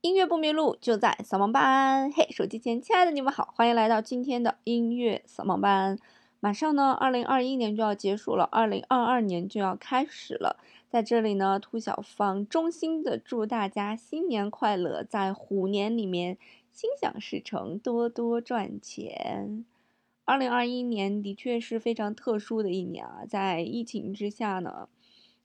[0.00, 2.08] 音乐不迷路，就在扫盲班。
[2.12, 5.98] 嘿，手机前亲爱的你们好，欢迎来到今天的音乐扫盲班。
[6.38, 10.56] 马上呢，二零二一年就要结束了，二零二二年就要开始了。
[10.88, 16.38] 在这里呢，兔小芳衷心的祝大家新年快乐，在虎年里面
[16.70, 19.64] 心想事成，多多赚钱。
[20.24, 24.88] 二零二一年的确是非常特殊的一年啊，在疫情之下呢，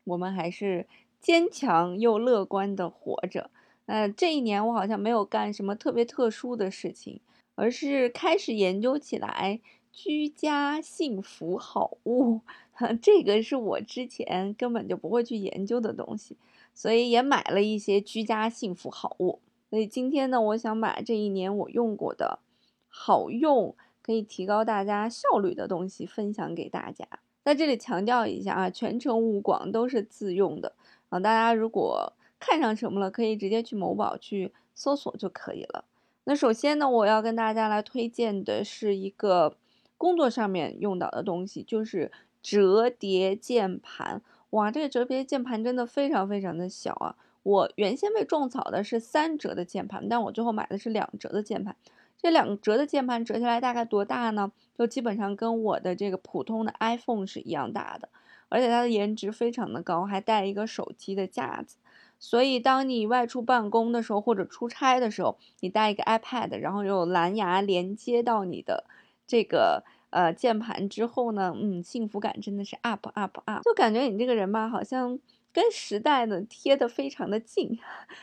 [0.03, 0.85] 我们还是
[1.19, 3.49] 坚强又乐观的活着。
[3.85, 7.19] 呃，这一年我好像没有干什么特别特殊的事情，
[7.55, 9.59] 而是开始研究起来
[9.91, 12.41] 居家幸福好物。
[13.01, 16.37] 这个是我之前根本就不会去研究的东西，
[16.73, 19.39] 所以也买了一些居家幸福好物。
[19.69, 22.39] 所以今天呢，我想把这一年我用过的
[22.87, 27.07] 好用、可以提高大家效率的东西分享给大家。
[27.43, 30.73] 在这里强调一下啊，全程无广，都是自用的
[31.09, 31.19] 啊。
[31.19, 32.13] 大家如果
[32.45, 35.85] 看上什么了，可以直接去某宝去搜索就可以了。
[36.25, 39.55] 那首先呢，我要跟大家来推荐的是一个
[39.97, 44.21] 工作上面用到的东西，就是折叠键盘。
[44.49, 47.15] 哇，这个折叠键盘真的非常非常的小啊！
[47.43, 51.75] 我原先被种草的是三折的键盘，但我最后买的是两折的键盘。
[52.17, 54.51] 这两折的键盘折下来大概多大呢？
[54.77, 58.07] 就基本上跟我的这个普通的 iPhone 是一样大的，
[58.47, 61.77] 而且它的颜值非常的高，还带一个手机的架子。
[62.25, 68.85] 所以，当你外出办公的时候，或者出差的时候，你带一个 iPad，然后有蓝牙连接到你的
[69.27, 75.19] 这个呃键盘之后呢，嗯，幸福感真的是 up up up，就感觉你这个人吧，好像
[75.51, 77.77] 跟时代呢贴得非常的近。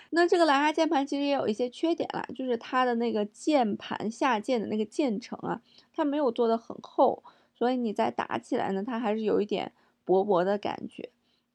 [0.08, 5.60] 那这个蓝牙键盘其实也有一些缺点啦，就是它的那个键盘下键的那个键程啊，
[5.92, 7.22] 它没有做的很厚，
[7.54, 9.72] 所以你在打起来呢，它还是有一点
[10.06, 11.10] 薄薄的感觉。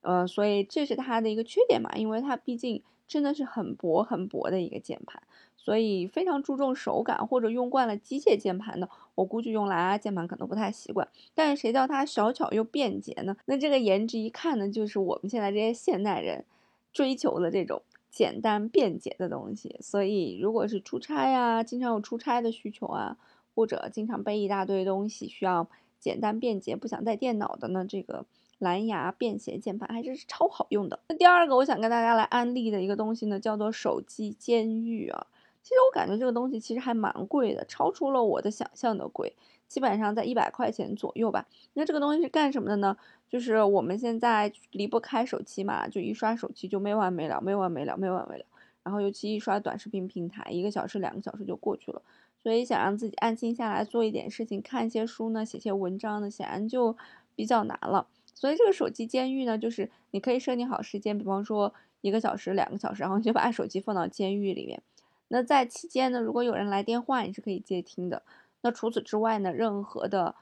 [0.06, 5.20] 呃，所以这是它的一个缺点嘛，因为它毕竟真的是很薄很薄的一个键盘，
[5.56, 11.08] 所以非常注重手感或者用惯了机械键盘的，我估计用蓝牙键盘可能不太习惯。
[11.34, 13.36] 但是谁叫它小巧又便捷呢？
[13.46, 16.44] 那这个颜值一看呢，就是我们现在这些现代人
[16.92, 19.74] 追求的这种简单便捷的东西。
[19.80, 23.16] 所以如果是出差呀，经常有出差的需求啊，
[23.56, 25.68] 或者经常背一大堆东西需要
[25.98, 28.24] 简单便捷，不想带电脑的呢，这个。
[28.58, 30.98] 蓝牙便携键盘还是超好用的。
[31.08, 35.26] 那第二个我想跟大家来安利的一个东西呢，叫做手机监狱啊。
[35.62, 39.34] 其实我感觉这个东西其实还蛮贵的，超出了我的想象的贵，
[39.66, 41.44] 基本上在一百块钱左右吧。
[41.74, 42.96] 那这个东西是干什么的呢？
[43.28, 48.44] 就是我们现在离不开手机嘛，就一刷手机就没完没了，没完没了，没完没了。
[48.84, 52.00] 然后尤其一刷短视频平台，一个小时、两个小时就过去了。
[52.40, 56.96] 所以想让自己安静下来做一点事情，看一些书呢，写些文章呢，显然就
[57.34, 58.06] 比较难了。
[58.36, 64.82] 所以这个手机监狱呢，就是你可以设定好时间，比方说一个小时、两个小时，然后你就把手机放到监狱里面。
[65.28, 68.22] 那在期间呢，如果有人来电话，你是可以接听的。
[68.60, 70.34] 那除此之外呢，任何的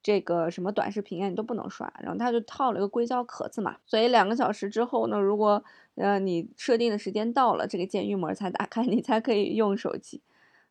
[0.00, 1.92] 这个什么短视频啊，你都不能刷。
[2.00, 5.64] 然后他就套了一个硅胶壳子嘛，所以两个小时之后呢，如果
[5.96, 10.22] 呃你设定的时间到了，这个监狱门才打开，你才可以用手机。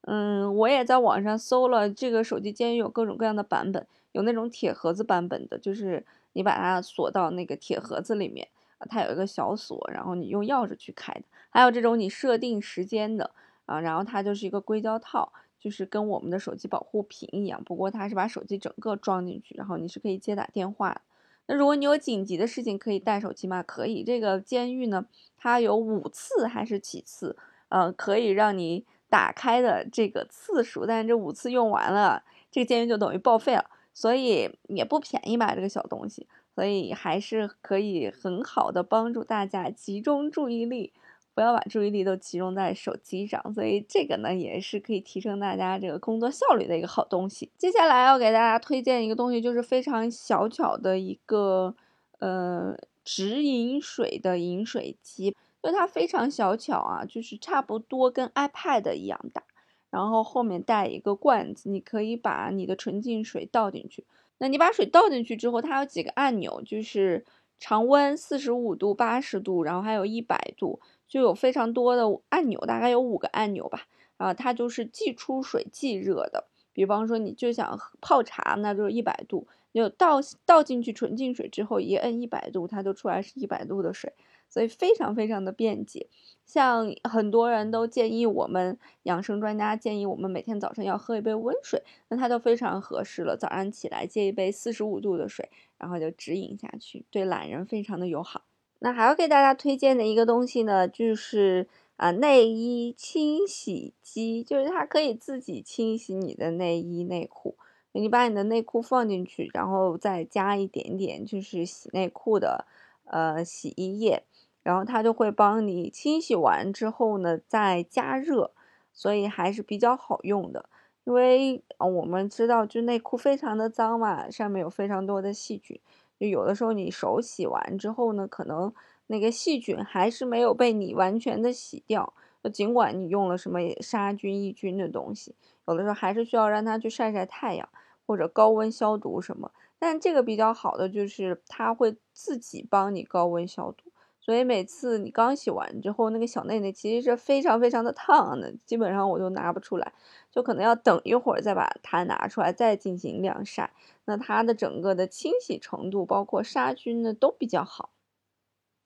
[0.03, 6.05] 嗯，我也在网上搜了这个手机监狱有各种各样的版本，有那种铁盒子版本的，就是。
[6.33, 8.47] 你把它锁到那个铁盒子里面，
[8.89, 11.23] 它有一个小锁，然后你用钥匙去开的。
[11.49, 13.31] 还有这种你设定时间的
[13.65, 21.01] 啊，然后它就是一个硅胶套，就是跟我们的手机保护屏一样，不过它是把手机整个装进去，然后你是可以接打电话。
[21.47, 23.63] 那如果你有紧急的事情可以带手机吗？
[23.63, 24.03] 可以。
[24.03, 27.35] 这个监狱呢，它有五次还是几次，
[27.69, 33.65] 呃，可以让你打开的这个次数，但是这五次用完了，这个监狱就等于报废了。
[33.99, 40.93] 所以也不便宜吧，这个小东西，所以还是可以很好的帮助大家集中注意力，
[41.33, 43.53] 不要把注意力都集中在手机上。
[43.53, 47.51] 所以这个呢，也是可以提升大家这个工作效率的一个好东西。
[47.57, 51.75] 接下来要给大家推荐一个东西，就是非常小巧的一个
[52.19, 59.43] 呃直饮水的饮水机，就它非常小巧啊，就是差不多跟 iPad 一样大。
[59.89, 64.05] 然后后面带一个罐子，你可以把你的纯净水倒进去。
[64.37, 67.25] 那你把水倒进去之后，它有几个按钮，就是
[67.59, 73.87] 常温四十五度、八十度，然后还有一百度，就有非常多的按钮，大概有五个按钮吧。
[74.17, 76.45] 啊，它就是既出水既热的。
[76.71, 84.13] 比方说，你就想泡茶，那就是一百度，就倒倒进去纯净水之后，一摁一百度，它就出来是一百度的水。
[84.51, 86.07] 所以非常非常的便捷，
[86.43, 93.37] 像很多人都建议我们养生专家建议我们每天早上要喝一杯温水，那它就非常合适了。
[93.37, 98.41] 早上起来接一杯四十五度的水，然后就直饮下去，对懒人非常的友好。
[98.79, 101.67] 那还要给大家推荐的一个东西呢，就是
[101.97, 107.55] 啊内衣清洗机，就是它可以自己清洗你的内衣内裤。
[107.91, 112.65] 你把你的内裤放进去，然后再加一点点就是洗内裤的
[113.05, 114.23] 呃洗衣液，
[114.63, 118.51] 然后它就会帮你清洗完之后呢再加热，
[118.93, 120.69] 所以还是比较好用的。
[121.05, 125.79] 因为我们知道就内裤非常的脏嘛，上面有非常多的细菌，
[126.19, 128.73] 就有的时候你手洗完之后呢，可能。
[129.11, 132.13] 那个细菌还是没有被你完全的洗掉，
[132.49, 135.35] 尽管你用了什么杀菌抑菌的东西，
[135.67, 137.69] 有的时候还是需要让它去晒晒太阳
[138.05, 139.51] 或者高温消毒什么。
[139.77, 149.93] 但这个比较好的就是它会自己帮你高温消毒，所以每次你刚洗完之后，那个小内内其实是非常非常的烫的，基本上我都拿不出来，
[150.29, 153.71] 就可能要等一会儿再把它拿出来再进行晾晒。
[154.03, 157.91] 那它的整个的清洗程度，包括杀菌呢，都比较好。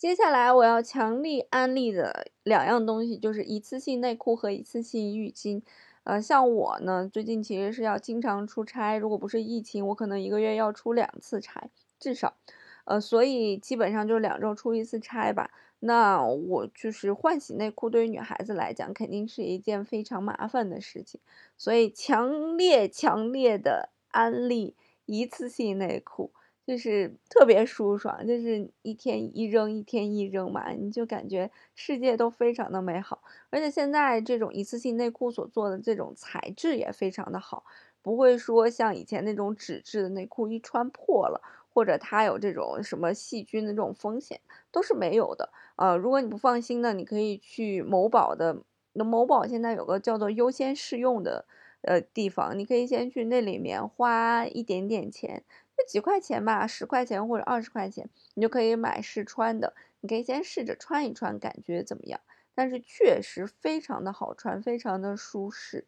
[0.03, 5.61] 接下来我要强力安利的两样东西就是一次性内裤和一次性浴巾。
[6.03, 11.69] 呃，像我呢，最近其实是要经常出差，如果不是疫情，我可能一个月要出两次差，
[12.01, 12.35] 至少。
[12.83, 15.51] 呃，所以基本上就是两周出一次差吧。
[15.79, 21.21] 那我就是换洗内裤，对于女孩子来讲，肯定是一件非常麻烦的事情。
[21.55, 26.33] 所以强烈强烈的安利一次性内裤。
[26.65, 33.21] 就是特别舒爽，就是一天一扔，一天一扔嘛，你就感觉世界都非常的美好。
[33.49, 37.65] 而且现在这种一次性内裤所做的这种材质也非常的好，
[38.01, 41.41] 不会说像以前那种纸质的内裤一穿破了，
[41.73, 44.39] 或者它有这种什么细菌的这种风险
[44.71, 45.51] 都是没有的。
[45.75, 48.63] 呃，如果你不放心呢，你可以去某宝的，
[48.93, 51.45] 那某宝现在有个叫做优先试用的
[51.81, 55.43] 呃地方，你可以先去那里面花一点点钱。
[55.87, 59.73] 几块钱吧，十块钱或者二十块钱，你就可以买试穿的。
[60.01, 62.19] 你可以先试着穿一穿，感觉怎么样？
[62.55, 65.87] 但是确实非常的好穿，非常的舒适。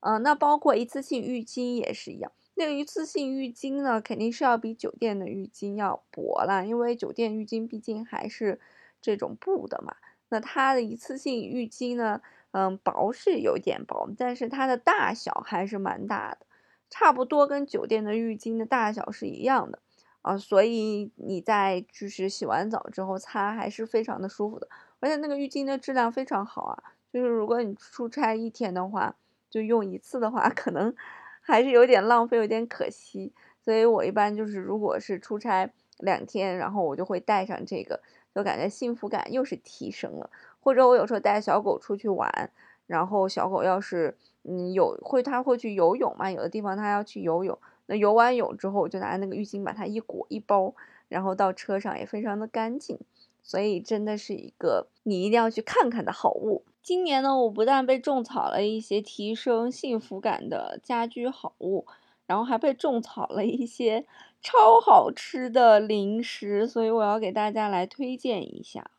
[0.00, 2.30] 嗯，那包括一次性浴巾也是一样。
[2.54, 8.60] 那个一次性浴巾呢，肯定是要比酒店的浴巾要薄啦，因为酒店浴巾毕竟还是
[9.00, 9.94] 这种布的嘛。
[10.28, 12.20] 那它的一次性浴巾呢，
[12.52, 16.46] 嗯，薄是有点薄，但是它的大小还是蛮大的。
[16.90, 19.78] 差不多跟酒店的浴巾的大小是一样的
[20.22, 24.68] 啊，所以你在就是洗完澡之后擦还是非常的舒服的，
[25.00, 26.82] 而且那个浴巾的质量非常好啊。
[27.12, 29.14] 就是如果你出差一天的话，
[29.48, 30.94] 就用一次的话， 可能
[31.40, 33.32] 还是有点浪费，有点可惜。
[33.62, 38.00] 所以我一般就是如果是出差两天，然后我就会带上这个，
[38.34, 40.30] 就感觉幸福感又是提升了。
[40.60, 42.50] 或者我有时候带小狗出去玩，
[42.86, 44.16] 然后小狗要是。
[44.48, 46.30] 嗯，有会他会去游泳嘛？
[46.30, 50.74] 有的地方他要去游泳，那游完泳之后，我就拿那个浴巾把它一裹一包，
[51.08, 52.98] 然后到车上也非常的干净，
[53.42, 56.64] 所以真的是一个你一定要去看看的好物。
[56.82, 61.86] 今年呢，我不但被种草了一些提升幸福感的家居好物，
[62.26, 64.06] 然后还被种草了一些
[64.40, 68.90] 超好吃的零食，所以我要给大家来推荐一下。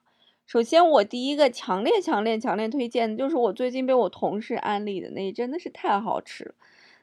[0.49, 6.55] 首先，我第一个强烈、强烈、强烈推荐的就是我最近被我同事安利的那，真的是太好吃了。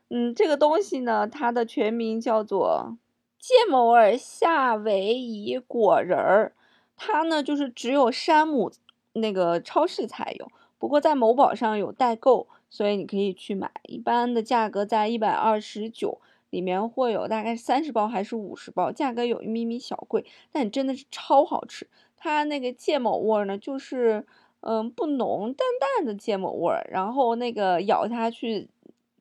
[0.08, 2.98] 嗯，这个东西呢，它的全名叫做
[3.38, 6.54] 芥末味夏威夷果仁儿，
[6.96, 8.72] 它呢就是只有山姆
[9.12, 21.86] 那个超市才有，不过在某宝上有代购，所以你可以去买，一般的价格在一百二十九，里面会有大概三十包还是五十包，价格有一咪咪小贵，但真的是超好吃。
[22.26, 24.26] 它那个芥末味呢，就是，
[24.58, 26.84] 嗯，不浓，淡淡的芥末味儿。
[26.90, 28.68] 然后那个咬下去，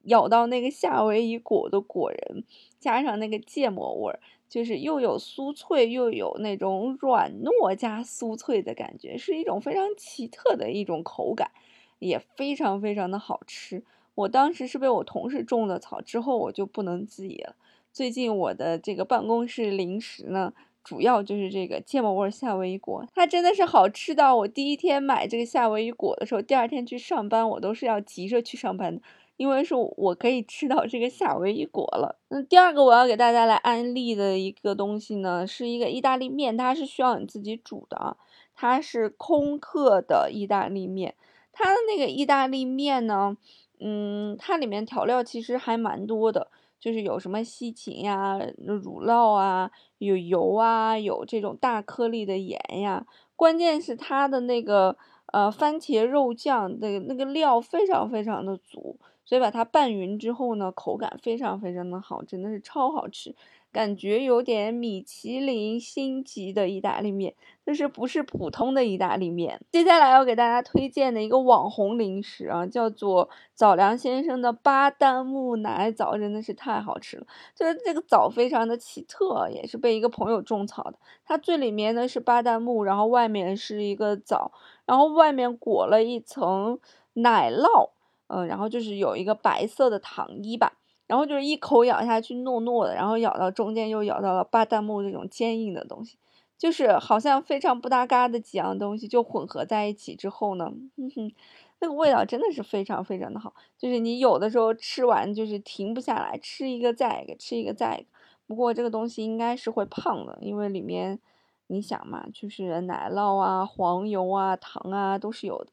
[0.06, 2.44] 咬到那个夏威夷果的果仁，
[2.80, 4.20] 加上那个芥末味儿，
[4.50, 11.52] 就是又有酥脆，又有那种软糯加酥脆的感觉，是一种非常奇特的一种口感，
[12.00, 13.84] 也非常非常的好吃。
[14.16, 17.56] 我当时是被我同事种的草，之后我就不能自已了。
[17.94, 20.54] 最近我的这个办公室零食呢。
[20.86, 29.02] 主要就是这个芥末味夏威夷果，它真的是好吃到我第一天买这个夏威夷果的时候，第二天去上班我都是要急着去上班的，
[29.36, 32.20] 因为是我可以吃到这个夏威夷果了。
[32.30, 38.16] 那第二个我要给大家来安利的一个东西呢，是一个意大利面，它是需要你自己煮的啊，
[38.54, 41.16] 它是空客的意大利面，
[41.52, 43.36] 它的那个意大利面呢，
[43.80, 46.52] 嗯，它里面调料其实还蛮多的。
[46.80, 53.06] 就是有什么西芹呀、乳酪啊、有油啊、有这种大颗粒的盐呀，
[53.36, 54.96] 关键是它的那个
[55.34, 63.36] 呃番茄肉酱的那个料非常非常的足，所以把它拌匀之后呢，口感非常非常的好，真的是超好吃。
[63.76, 69.60] 感觉有点米其林星级的意大利面，就是不是普通的意大利面。
[69.70, 77.28] 接下来要给大家推荐的一个网红零食啊，叫做枣良先生的巴旦木奶枣，真的是太好吃了。
[77.54, 80.98] 就是这个枣非常的奇特，也是被一个朋友种草的。
[81.26, 84.54] 它最里面呢是巴旦木，然后外面是一个枣，
[84.86, 86.80] 然后外面裹了一层
[87.16, 87.90] 奶酪，
[88.28, 90.78] 嗯，然后就是有一个白色的糖衣吧。
[91.08, 96.18] 然后就是一口咬下去糯糯的，然后咬到中间又咬到了巴旦木这种坚硬的东西，
[96.58, 101.32] 就是好像非常不搭嘎的几样东西就混合在一起之后呢，哼哼，
[101.80, 108.08] 那个味道真的是非常非常的好，就是你有的时候吃完就是停不下来，吃一个再一个，吃一个再一个。
[108.48, 111.20] 不过这个东西应该是会胖的，因为里面
[111.68, 115.72] 你想嘛，就是奶酪啊、黄油啊、糖啊都是有的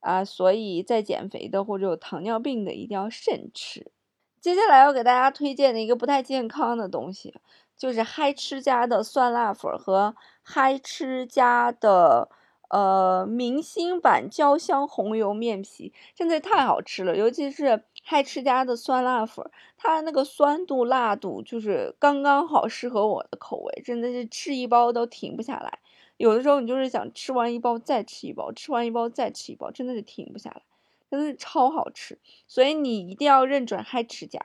[0.00, 3.90] 啊，所以在减肥的或者有糖尿病的一定要慎吃。
[4.40, 7.34] 接下来要给大家推荐的一个不太健康的东西，
[7.76, 12.28] 就是嗨吃家的酸辣粉和嗨吃家的
[12.70, 17.14] 呃明星版焦香红油面皮，真的太好吃了。
[17.16, 19.44] 尤其是嗨吃家的酸辣粉，
[19.76, 25.80] 它那个酸度辣度就是刚刚好，适合我的口味，真的是吃一包都停不下来。
[26.16, 30.62] 有的时候你就是想吃完一包再吃一包，吃完一包再吃一包，真的是停不下来。
[31.10, 34.40] 真的超好吃，所以你一定要认准嗨吃家。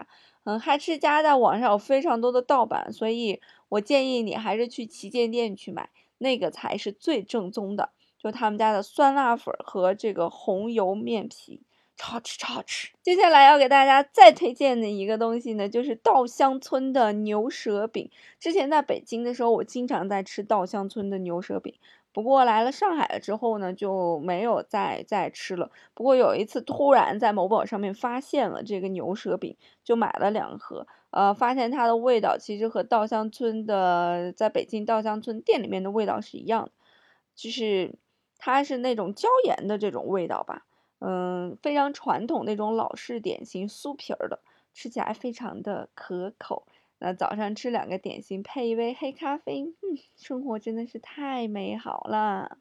[0.46, 7.90] 嗯，嗨吃家在网上有非常多的盗版，所以我建议你还是去旗舰店去买，那个才是最正宗的。
[8.18, 11.62] 就他们家的酸辣粉和这个红油面皮，
[11.96, 12.90] 超好吃，超好吃。
[13.04, 18.10] 接下来要给大家再推荐的一个东西呢，就是稻香村的牛舌饼。
[18.40, 21.76] 之前在北京的时候，我经常在吃稻香村的牛舌饼。
[22.16, 25.70] 不过来了上海了之后呢，就没有再再吃了。
[25.94, 30.88] 不过有一次突然在某宝上面发现了这个牛舌饼，就买了两盒。
[31.10, 36.72] 呃，发现它的味道其实和稻香村的在北京稻香村店里面的味道是一样的，
[37.36, 37.94] 就是
[38.38, 40.66] 它是那种椒盐的这种味道吧。
[41.00, 44.40] 嗯，非常传统那种老式点心，酥皮儿的，
[44.74, 46.66] 吃起来非常的可口。
[47.06, 52.58] 那早上吃两个点心，配一杯黑咖啡，嗯，生活真的是太美好了。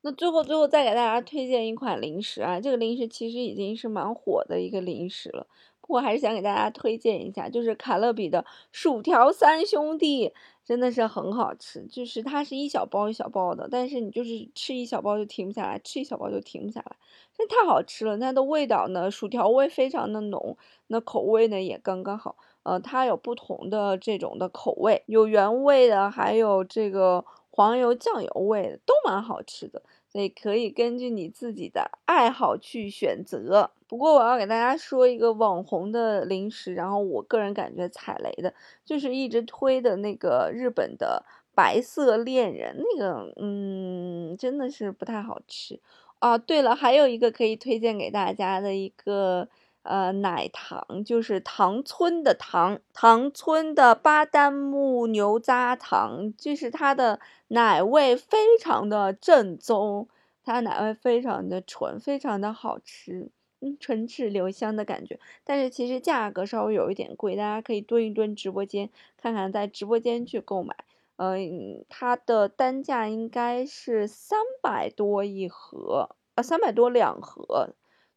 [0.00, 5.46] 那最后最后再给大家推荐一款零食啊，这个零食其实已经是蛮火的一个零食了，
[5.90, 10.32] 我还是想给大家推荐一下，就是卡乐比的薯条三兄弟。
[10.62, 16.96] 真的是很好吃，就是它是一小包一小包的，但是你就是吃一小包就停不下来，吃一小包就停不下来，
[17.36, 18.16] 真太好吃了。
[18.16, 20.56] 它的味道呢，薯条味非常的浓，
[20.86, 22.36] 那口味呢也刚刚好。
[22.62, 29.82] 呃，它有不同的这种的口味，有原味的，还有这个黄油酱油味的，都蛮好吃的。
[30.12, 33.70] 所以可以根据你自己的爱好去选择。
[33.86, 38.52] 不过我要给大家说一个网红的零食，然后我个人感觉踩雷的，
[38.84, 41.24] 就是一直推的那个日本的
[41.54, 45.80] 白色恋人，那个嗯，真的是不太好吃。
[46.18, 49.48] 啊，对了，还有一个可以推荐给大家的一个。
[49.82, 57.18] 呃，奶糖就是糖村的糖，糖村的巴旦木牛轧糖，就是它的
[57.48, 60.06] 奶味非常的正宗，
[60.44, 65.18] 它奶味非常的纯，非常的好吃，嗯，唇齿留香的感觉。
[65.44, 70.76] 但是其实价格稍微有一点贵，大家可以蹲一蹲直播间，看看在直播间去购买。
[71.16, 77.70] 嗯，它的单价应该是三百多一盒，呃，三百多两盒，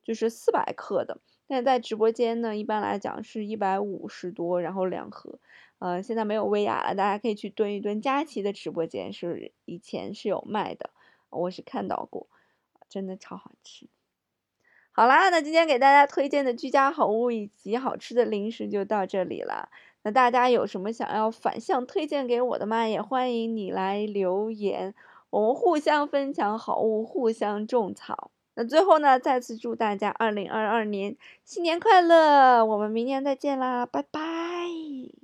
[0.03, 1.17] 就是四百克的。
[1.54, 5.38] 现在在直播间呢，一般来讲是一百五十多，然后两盒，
[5.78, 10.90] 呃，现在没有薇娅了，大家可以去蹲一蹲佳琪的直播间，是以前是有卖的，
[11.30, 12.26] 我是看到过，
[12.90, 13.88] 真的超好吃。
[14.94, 19.70] 好啦，那今天给大家推荐的居家好物以及好吃的零食就到这里了。
[20.02, 22.88] 那大家有什么想要反向推荐给我的吗？
[22.88, 24.96] 也欢迎你来留言，
[25.30, 28.32] 我们互相分享好物，互相种草。
[28.56, 32.64] 那最后呢，再次祝大家二零二二年新年快乐！
[32.64, 35.23] 我们明年再见啦，拜拜。